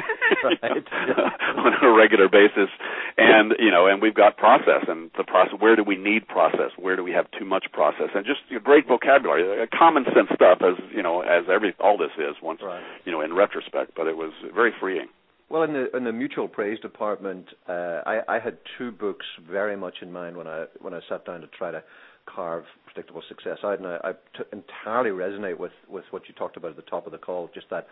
[0.42, 0.58] Right.
[0.62, 2.68] on a regular basis.
[3.16, 6.72] And you know and we've got process and the process where do we need process?
[6.76, 8.08] Where do we have too much process?
[8.14, 11.74] And just you know, great vocabulary uh, common sense stuff as you know as every
[11.80, 12.82] all this is once right.
[13.04, 15.08] you know in retrospect but it was very freeing.
[15.48, 19.76] Well, in the in the mutual praise department, uh, I, I had two books very
[19.76, 21.82] much in mind when I when I sat down to try to
[22.26, 23.78] carve predictable success out.
[23.78, 27.06] And I, I t- entirely resonate with, with what you talked about at the top
[27.06, 27.86] of the call, just that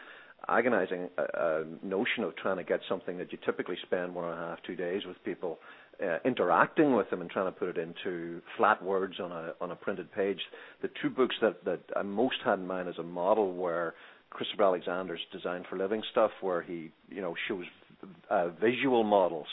[0.48, 4.34] agonizing uh, uh, notion of trying to get something that you typically spend one and
[4.34, 5.58] a half, two days with people,
[6.02, 9.70] uh, interacting with them and trying to put it into flat words on a on
[9.70, 10.40] a printed page.
[10.80, 13.94] The two books that that I most had in mind as a model were
[14.30, 17.64] Christopher Alexander's Design for Living stuff, where he you know shows
[18.30, 19.46] uh, visual models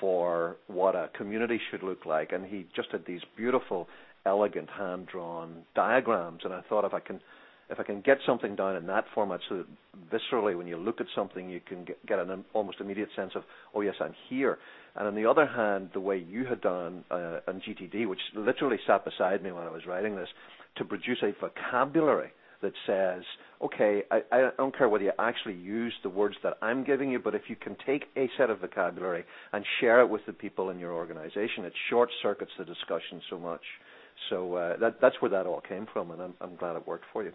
[0.00, 3.88] for what a community should look like, and he just had these beautiful
[4.26, 7.20] elegant hand drawn diagrams and I thought if I can
[7.68, 9.66] if I can get something down in that format so that
[10.12, 13.42] viscerally when you look at something you can get, get an almost immediate sense of
[13.74, 14.58] oh yes I'm here
[14.94, 18.78] and on the other hand the way you had done uh, on GTD which literally
[18.86, 20.28] sat beside me when I was writing this
[20.76, 23.22] to produce a vocabulary that says,
[23.62, 27.18] okay, I, I, don't care whether you actually use the words that I'm giving you,
[27.18, 30.70] but if you can take a set of vocabulary and share it with the people
[30.70, 33.60] in your organization, it short circuits the discussion so much.
[34.30, 37.04] So uh, that that's where that all came from, and I'm I'm glad it worked
[37.12, 37.32] for you.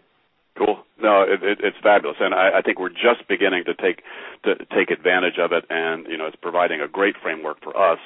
[0.56, 0.84] Cool.
[1.00, 4.02] No, it, it, it's fabulous, and I, I think we're just beginning to take
[4.44, 7.98] to take advantage of it, and you know, it's providing a great framework for us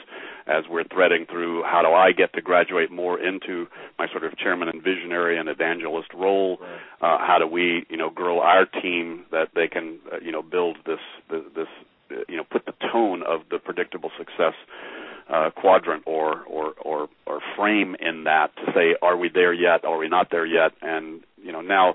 [0.47, 3.67] as we're threading through how do I get to graduate more into
[3.99, 6.59] my sort of chairman and visionary and evangelist role.
[6.61, 6.79] Right.
[7.03, 10.43] Uh, how do we, you know, grow our team that they can, uh, you know,
[10.43, 11.69] build this this, this
[12.13, 14.55] uh, you know, put the tone of the predictable success
[15.29, 19.85] uh, quadrant or, or or or frame in that to say, are we there yet?
[19.85, 20.73] Are we not there yet?
[20.83, 21.95] And you know now,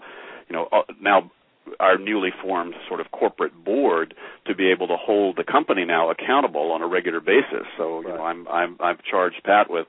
[0.49, 1.31] you know uh, now
[1.79, 4.13] our newly formed sort of corporate board
[4.47, 7.65] to be able to hold the company now accountable on a regular basis.
[7.77, 8.17] So you right.
[8.17, 9.87] know I'm I'm I've charged Pat with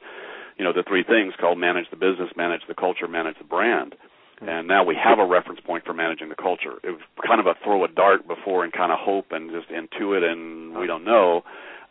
[0.57, 3.97] you know the three things called manage the business, manage the culture, manage the brand.
[4.39, 4.49] Hmm.
[4.49, 6.79] And now we have a reference point for managing the culture.
[6.85, 9.69] It was kind of a throw a dart before and kind of hope and just
[9.71, 11.43] intuit and we don't know.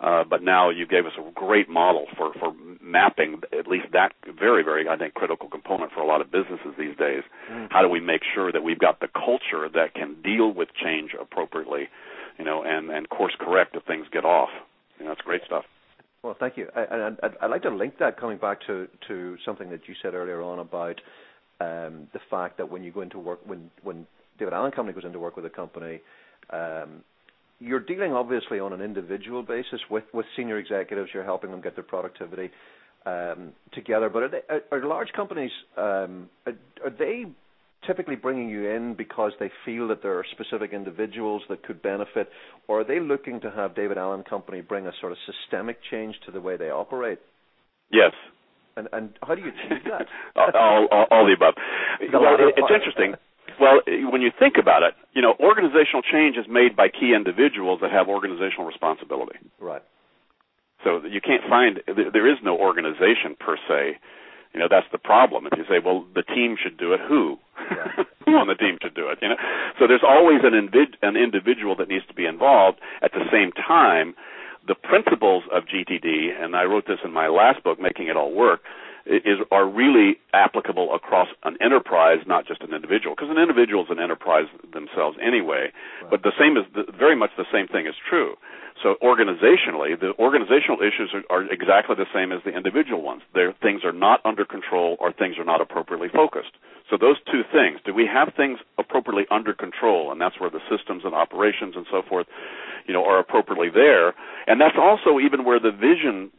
[0.01, 4.13] Uh, but now you gave us a great model for, for mapping at least that
[4.25, 7.21] very, very, I think, critical component for a lot of businesses these days.
[7.51, 7.67] Mm.
[7.69, 11.11] How do we make sure that we've got the culture that can deal with change
[11.19, 11.87] appropriately,
[12.39, 14.49] you know, and, and course correct if things get off?
[14.97, 15.65] You know, it's great stuff.
[16.23, 16.67] Well, thank you.
[16.75, 20.15] And I'd, I'd like to link that coming back to, to something that you said
[20.15, 20.99] earlier on about
[21.59, 24.07] um, the fact that when you go into work, when, when
[24.39, 26.01] David Allen Company goes into work with a company,
[26.49, 27.03] um,
[27.61, 31.11] you're dealing obviously on an individual basis with, with senior executives.
[31.13, 32.49] You're helping them get their productivity
[33.05, 34.09] um, together.
[34.09, 37.25] But are, they, are, are large companies um, are, are, they
[37.85, 42.29] typically bringing you in because they feel that there are specific individuals that could benefit,
[42.67, 46.15] or are they looking to have David Allen Company bring a sort of systemic change
[46.25, 47.19] to the way they operate?
[47.91, 48.11] Yes.
[48.75, 50.07] And, and how do you achieve that?
[50.55, 51.55] all, all, all, the above.
[52.13, 53.15] Well, it's interesting.
[53.59, 57.13] Well, eh, when you think about it, you know, organizational change is made by key
[57.15, 59.37] individuals that have organizational responsibility.
[59.59, 59.83] Right.
[60.83, 63.99] So you can't find there is no organization per se.
[64.53, 65.47] You know, that's the problem.
[65.47, 67.37] If you say, well, the team should do it, who?
[67.69, 68.05] Right.
[68.25, 69.19] who on the team should do it?
[69.21, 69.39] You know,
[69.79, 72.79] so there's always an invid- an individual that needs to be involved.
[73.01, 74.15] At the same time,
[74.67, 78.33] the principles of GTD, and I wrote this in my last book, Making It All
[78.33, 78.61] Work
[79.05, 83.89] is are really applicable across an enterprise, not just an individual, because an individual is
[83.89, 85.71] an enterprise themselves anyway.
[86.01, 86.11] Right.
[86.11, 88.35] But the same is the, very much the same thing is true.
[88.83, 93.21] So organizationally, the organizational issues are, are exactly the same as the individual ones.
[93.33, 96.57] Their things are not under control or things are not appropriately focused.
[96.89, 100.11] So those two things, do we have things appropriately under control?
[100.11, 102.27] And that's where the systems and operations and so forth,
[102.87, 104.13] you know, are appropriately there.
[104.47, 106.31] And that's also even where the vision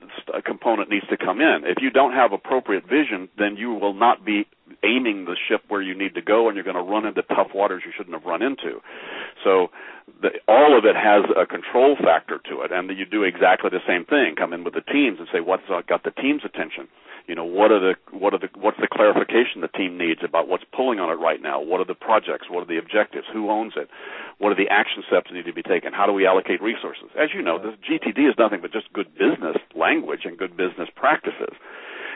[0.45, 1.63] component needs to come in.
[1.65, 4.47] If you don't have appropriate vision, then you will not be
[4.85, 7.49] aiming the ship where you need to go and you're going to run into tough
[7.55, 8.81] waters you shouldn't have run into.
[9.45, 9.69] So
[10.21, 13.85] the, all of it has a control factor to it, and you do exactly the
[13.87, 14.35] same thing.
[14.37, 16.89] Come in with the teams and say, "What's uh, got the team's attention?"
[17.29, 20.49] You know, what are the what are the what's the clarification the team needs about
[20.49, 21.63] what's pulling on it right now?
[21.63, 22.51] What are the projects?
[22.51, 23.27] What are the objectives?
[23.33, 23.89] Who owns it?
[24.39, 25.93] What are the action steps that need to be taken?
[25.93, 27.15] How do we allocate resources?
[27.15, 30.89] As you know, this GTD is nothing but just good business language and good business
[30.97, 31.55] practices.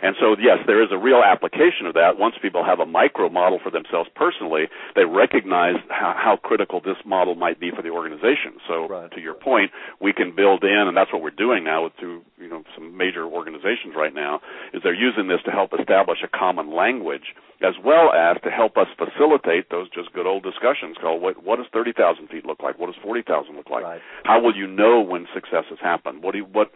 [0.03, 2.19] And so, yes, there is a real application of that.
[2.19, 6.97] Once people have a micro model for themselves personally, they recognize how, how critical this
[7.05, 8.61] model might be for the organization.
[8.69, 9.11] So, right.
[9.13, 12.23] to your point, we can build in, and that's what we're doing now with through
[12.39, 14.41] you know some major organizations right now,
[14.73, 18.77] is they're using this to help establish a common language as well as to help
[18.77, 22.79] us facilitate those just good old discussions called what what does 30,000 feet look like?
[22.79, 23.85] What does 40,000 look like?
[23.85, 24.01] Right.
[24.25, 26.23] How will you know when success has happened?
[26.23, 26.71] What do you, what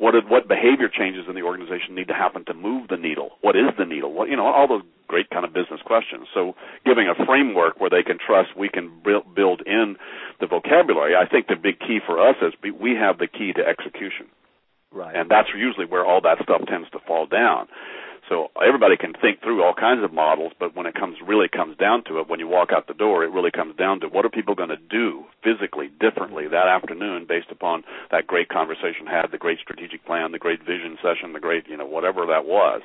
[0.00, 3.36] what are, what behavior changes in the organization need to happen to move the needle?
[3.42, 4.12] What is the needle?
[4.12, 6.26] What you know, all those great kind of business questions.
[6.32, 6.54] So,
[6.86, 9.96] giving a framework where they can trust we can build in
[10.40, 11.14] the vocabulary.
[11.14, 14.32] I think the big key for us is we have the key to execution.
[14.90, 15.14] Right.
[15.14, 17.68] And that's usually where all that stuff tends to fall down.
[18.30, 21.76] So everybody can think through all kinds of models, but when it comes really comes
[21.76, 24.24] down to it, when you walk out the door, it really comes down to what
[24.24, 29.32] are people going to do physically differently that afternoon based upon that great conversation had,
[29.32, 32.82] the great strategic plan, the great vision session, the great, you know, whatever that was.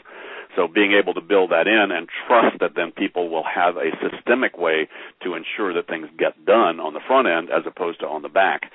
[0.56, 3.94] So being able to build that in and trust that then people will have a
[4.02, 4.90] systemic way
[5.22, 8.30] to ensure that things get done on the front end as opposed to on the
[8.30, 8.72] back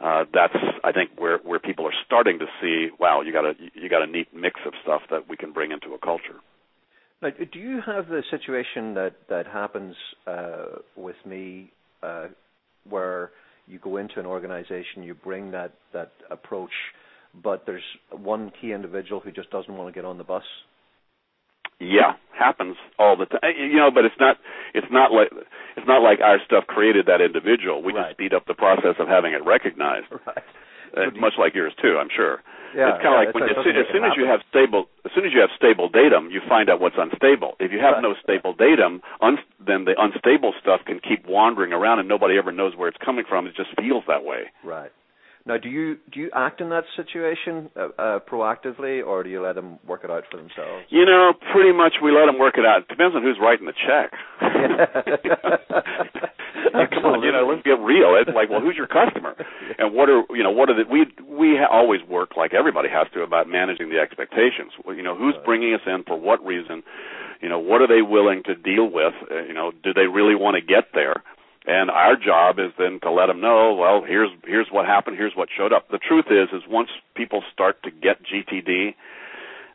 [0.00, 3.52] uh, that's I think where where people are starting to see, wow, you got a
[3.74, 6.40] you got a neat mix of stuff that we can bring into a culture.
[7.22, 9.94] Now, do you have the situation that that happens
[10.26, 11.70] uh, with me,
[12.02, 12.28] uh,
[12.88, 13.30] where
[13.66, 16.72] you go into an organization, you bring that that approach,
[17.42, 20.44] but there's one key individual who just doesn't want to get on the bus?
[21.80, 23.56] Yeah, happens all the time.
[23.56, 24.36] You know, but it's not
[24.74, 25.32] it's not like
[25.76, 27.82] it's not like our stuff created that individual.
[27.82, 28.12] We right.
[28.12, 30.06] just speed up the process of having it recognized.
[30.12, 30.44] Right.
[30.90, 32.42] Uh, much like yours too, I'm sure.
[32.74, 34.86] Yeah, it's kind yeah, of like when, as, soon, as soon as you have stable,
[35.04, 37.54] as soon as you have stable datum, you find out what's unstable.
[37.58, 38.02] If you have right.
[38.02, 42.52] no stable datum, un, then the unstable stuff can keep wandering around, and nobody ever
[42.52, 43.46] knows where it's coming from.
[43.46, 44.50] It just feels that way.
[44.62, 44.90] Right.
[45.50, 49.42] Now, do you do you act in that situation uh, uh, proactively, or do you
[49.42, 50.86] let them work it out for themselves?
[50.90, 52.82] You know, pretty much we let them work it out.
[52.82, 54.12] It depends on who's writing the check.
[56.94, 58.14] Come on, you know, let's get real.
[58.14, 59.34] It's like, well, who's your customer,
[59.78, 62.88] and what are you know what are the we we ha- always work like everybody
[62.88, 64.70] has to about managing the expectations.
[64.84, 66.84] Well, you know, who's bringing us in for what reason?
[67.42, 69.14] You know, what are they willing to deal with?
[69.26, 71.24] Uh, you know, do they really want to get there?
[71.66, 75.36] And our job is then to let them know, well, here's here's what happened, here's
[75.36, 75.88] what showed up.
[75.90, 78.94] The truth is, is once people start to get GTD,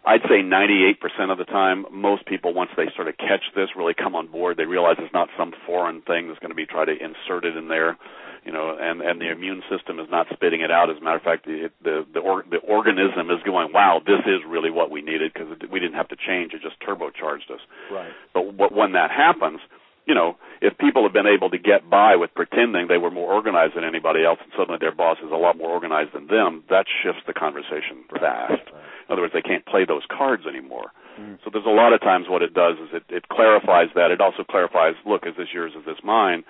[0.06, 3.94] I'd say 98% of the time, most people once they sort of catch this, really
[3.94, 4.58] come on board.
[4.58, 7.58] They realize it's not some foreign thing that's going to be try to insert it
[7.58, 7.98] in there,
[8.46, 10.90] you know, and and the immune system is not spitting it out.
[10.90, 14.22] As a matter of fact, the the the, or, the organism is going, wow, this
[14.26, 17.62] is really what we needed because we didn't have to change; it just turbocharged us.
[17.92, 18.12] Right.
[18.34, 19.60] But but when that happens
[20.06, 23.34] you know, if people have been able to get by with pretending they were more
[23.34, 26.64] organized than anybody else and suddenly their boss is a lot more organized than them,
[26.70, 28.62] that shifts the conversation fast.
[28.70, 30.92] In other words, they can't play those cards anymore.
[31.20, 31.38] Mm.
[31.44, 34.12] So there's a lot of times what it does is it, it clarifies that.
[34.12, 36.44] It also clarifies, look, is this yours, is this mine?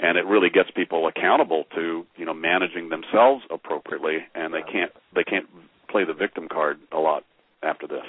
[0.00, 4.92] And it really gets people accountable to, you know, managing themselves appropriately and they can't
[5.14, 5.46] they can't
[5.88, 7.24] play the victim card a lot
[7.62, 8.04] after this.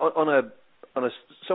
[0.00, 0.42] On a on a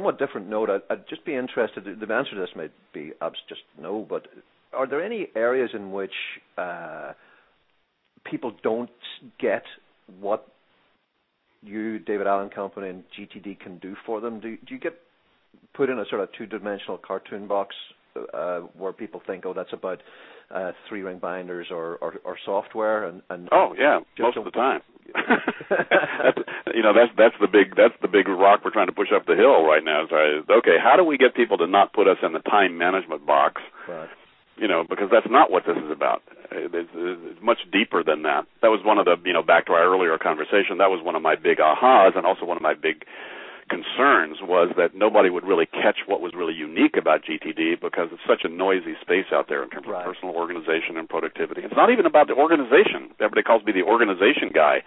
[0.03, 1.85] somewhat different note, I'd, I'd, just be interested.
[1.85, 3.13] The answer to this may be
[3.47, 4.27] just no, but
[4.73, 6.11] are there any areas in which
[6.57, 7.13] uh,
[8.29, 8.89] people don't
[9.39, 9.63] get
[10.19, 10.45] what
[11.61, 14.41] you, David Allen Company, and GTD can do for them?
[14.41, 14.99] Do, do you get
[15.73, 17.73] put in a sort of two-dimensional cartoon box
[18.33, 20.01] uh, where people think, oh, that's about
[20.53, 23.07] uh, three-ring binders or, or, or software?
[23.07, 24.81] And, and oh yeah, most of the time.
[26.23, 26.39] That's,
[26.73, 29.25] you know, that's that's the big that's the big rock we're trying to push up
[29.25, 30.05] the hill right now.
[30.09, 30.15] So,
[30.61, 33.61] okay, how do we get people to not put us in the time management box?
[33.87, 34.09] Right.
[34.57, 36.21] You know, because that's not what this is about.
[36.51, 38.45] It's, it's much deeper than that.
[38.61, 40.77] That was one of the, you know, back to our earlier conversation.
[40.77, 43.05] That was one of my big ahas, and also one of my big
[43.69, 48.21] concerns was that nobody would really catch what was really unique about GTD because it's
[48.27, 50.05] such a noisy space out there in terms right.
[50.05, 51.61] of personal organization and productivity.
[51.63, 53.09] It's not even about the organization.
[53.19, 54.83] Everybody calls me the organization guy,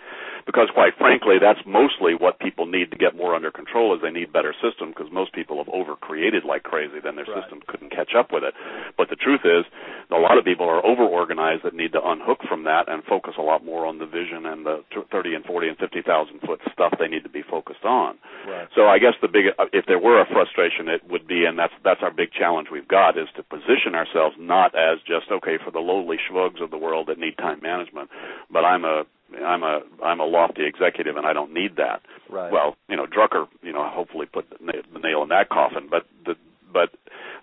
[0.47, 4.15] because quite frankly, that's mostly what people need to get more under control is they
[4.15, 7.43] need better system because most people have over created like crazy, then their right.
[7.43, 8.55] system couldn't catch up with it.
[8.97, 9.67] But the truth is,
[10.11, 13.35] a lot of people are over organized that need to unhook from that and focus
[13.39, 16.95] a lot more on the vision and the 30 and 40 and 50,000 foot stuff
[16.99, 18.17] they need to be focused on.
[18.47, 18.69] Right.
[18.75, 21.59] So I guess the big, uh, if there were a frustration, it would be, and
[21.59, 25.59] that's that's our big challenge we've got, is to position ourselves not as just okay
[25.59, 28.11] for the lowly schmugs of the world that need time management,
[28.49, 29.05] but I'm a
[29.35, 32.03] I'm a I'm a lofty executive and I don't need that.
[32.31, 32.53] Right.
[32.53, 36.35] Well, you know, Drucker, you know, hopefully put the nail in that coffin, but the
[36.73, 36.91] but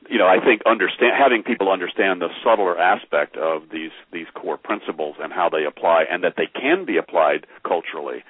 [0.10, 4.58] you know, I think understand having people understand the subtler aspect of these these core
[4.58, 8.24] principles and how they apply and that they can be applied culturally.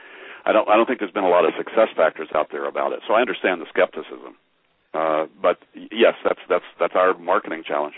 [0.45, 2.93] I don't I don't think there's been a lot of success factors out there about
[2.93, 2.99] it.
[3.08, 4.36] So I understand the skepticism.
[4.93, 7.95] Uh, but yes, that's that's that's our marketing challenge.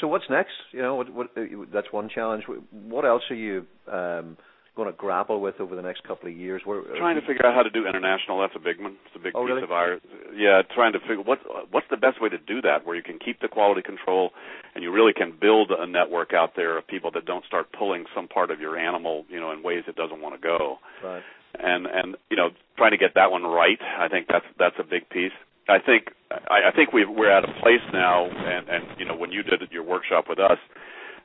[0.00, 0.52] So what's next?
[0.72, 1.28] You know, what, what,
[1.72, 2.44] that's one challenge.
[2.70, 4.36] What else are you um,
[4.76, 6.62] going to grapple with over the next couple of years?
[6.66, 8.40] We're uh, trying to figure out how to do international.
[8.40, 8.96] That's a big one.
[9.06, 9.62] It's a big oh, piece really?
[9.62, 9.98] of our
[10.34, 10.62] yeah.
[10.74, 11.38] Trying to figure what
[11.70, 14.30] what's the best way to do that, where you can keep the quality control,
[14.74, 18.04] and you really can build a network out there of people that don't start pulling
[18.14, 20.78] some part of your animal, you know, in ways it doesn't want to go.
[21.02, 21.22] Right.
[21.58, 23.78] And and you know, trying to get that one right.
[23.98, 25.32] I think that's that's a big piece.
[25.68, 29.16] I think I, I think we we're at a place now, and and you know,
[29.16, 30.58] when you did your workshop with us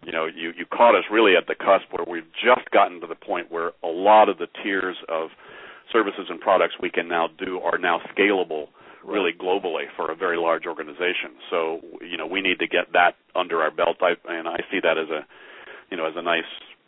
[0.04, 3.08] you know, you, you caught us really at the cusp where we've just gotten to
[3.08, 5.30] the point where a lot of the tiers of
[5.92, 8.68] services and products we can now do are now scalable
[9.04, 11.32] really globally for a very large organization.
[11.50, 14.80] So, you know, we need to get that under our belt I, and I see
[14.84, 15.26] that as a
[15.90, 16.44] you know, as a nice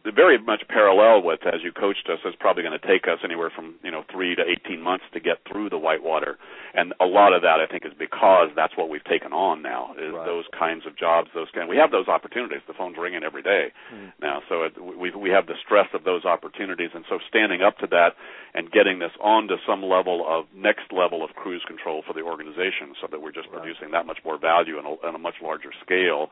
[0.10, 3.52] very much parallel with as you coached us It's probably going to take us anywhere
[3.54, 6.38] from you know three to eighteen months to get through the whitewater,
[6.74, 9.94] and a lot of that I think is because that's what we've taken on now
[9.94, 10.26] is right.
[10.26, 11.30] those kinds of jobs.
[11.34, 12.62] Those kind we have those opportunities.
[12.66, 14.12] The phone's ringing every day mm.
[14.22, 17.78] now, so it, we we have the stress of those opportunities, and so standing up
[17.80, 18.18] to that
[18.54, 22.98] and getting this onto some level of next level of cruise control for the organization,
[23.00, 23.62] so that we're just right.
[23.62, 26.30] producing that much more value on a, on a much larger scale.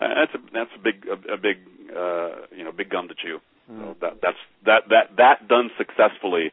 [0.00, 1.58] That's a that's a big a, a big
[1.94, 3.38] uh, you know big gum to chew.
[3.70, 3.80] Mm.
[3.80, 6.52] So that that's that that that done successfully.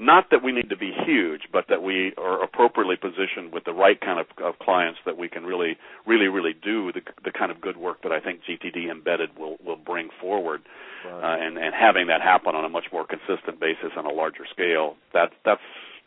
[0.00, 3.72] Not that we need to be huge, but that we are appropriately positioned with the
[3.72, 7.52] right kind of, of clients that we can really, really, really do the, the kind
[7.52, 10.62] of good work that I think GTD embedded will will bring forward,
[11.04, 11.12] right.
[11.22, 14.46] uh, and and having that happen on a much more consistent basis on a larger
[14.50, 14.96] scale.
[15.12, 15.62] That that's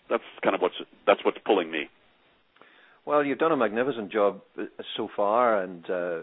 [0.09, 0.75] that's kind of what's
[1.05, 1.89] that's what's pulling me.
[3.07, 4.65] Well, you've done a magnificent job uh,
[4.97, 6.19] so far, and uh,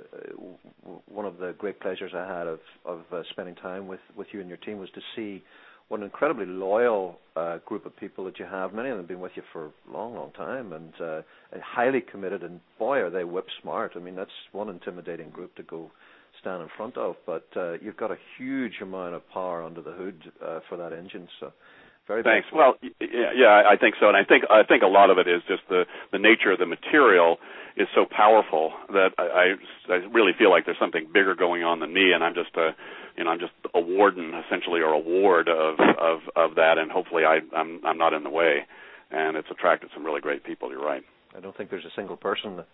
[1.07, 4.41] one of the great pleasures I had of of uh, spending time with with you
[4.41, 5.43] and your team was to see
[5.89, 8.74] what an incredibly loyal uh, group of people that you have.
[8.74, 11.22] Many of them have been with you for a long, long time, and uh,
[11.62, 12.43] highly committed.
[12.43, 13.93] And boy, are they whip smart!
[13.97, 15.91] I mean, that's one intimidating group to go
[16.43, 17.16] stand in front of.
[17.24, 20.22] But uh, you've got a huge amount of power under the hood
[20.68, 21.28] for that engine.
[21.41, 21.51] So
[22.07, 22.48] very Thanks.
[22.52, 25.26] Well, yeah, yeah, I think so, and I think I think a lot of it
[25.26, 27.38] is just the the nature of the material
[27.76, 29.57] is so powerful that I
[29.88, 32.55] I, I really feel like there's something bigger going on than me, and I'm just
[32.57, 32.70] a
[33.16, 36.90] you know I'm just a warden essentially or a ward of of of that, and
[36.90, 38.66] hopefully I I'm I'm not in the way,
[39.11, 40.70] and it's attracted some really great people.
[40.70, 41.02] You're right.
[41.36, 42.68] I don't think there's a single person that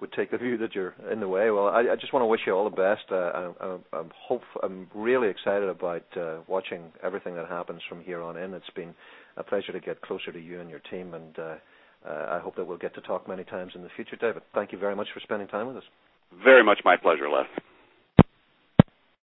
[0.00, 1.50] would take the view that you're in the way.
[1.50, 3.04] Well, I, I just want to wish you all the best.
[3.10, 8.02] Uh, I'm, I'm, I'm hope I'm really excited about uh, watching everything that happens from
[8.02, 8.54] here on in.
[8.54, 8.94] It's been
[9.36, 11.54] a pleasure to get closer to you and your team, and uh,
[12.08, 14.42] uh, I hope that we'll get to talk many times in the future, David.
[14.54, 15.84] Thank you very much for spending time with us.
[16.42, 17.46] Very much my pleasure, Les.